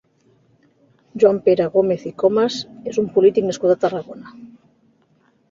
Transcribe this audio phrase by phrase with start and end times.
[1.23, 2.57] Joan Pere Gómez i Comes
[2.93, 4.35] és un polític nascut a Tarragona.